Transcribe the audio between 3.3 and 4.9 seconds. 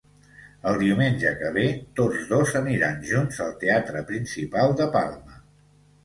al Teatre Principal de